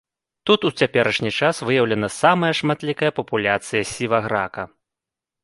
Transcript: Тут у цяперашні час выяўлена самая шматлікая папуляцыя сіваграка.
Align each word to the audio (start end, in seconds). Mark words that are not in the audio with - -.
Тут 0.49 0.61
у 0.69 0.69
цяперашні 0.83 1.31
час 1.39 1.59
выяўлена 1.67 2.09
самая 2.21 2.49
шматлікая 2.61 3.11
папуляцыя 3.21 3.83
сіваграка. 3.93 4.67